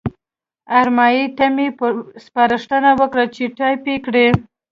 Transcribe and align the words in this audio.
ارمایي 0.79 1.25
ته 1.37 1.45
مې 1.55 1.67
سپارښتنه 2.25 2.89
وکړه 2.99 3.25
چې 3.35 3.43
ټایپ 3.57 3.83
یې 3.91 3.97
کړي. 4.05 4.27